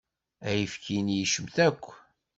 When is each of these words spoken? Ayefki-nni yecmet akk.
Ayefki-nni 0.49 1.15
yecmet 1.19 1.57
akk. 1.67 1.85